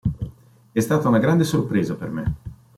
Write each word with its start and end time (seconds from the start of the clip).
È 0.71 0.79
stata 0.79 1.07
una 1.07 1.19
grande 1.19 1.43
sorpresa 1.43 1.93
per 1.93 2.09
me. 2.09 2.33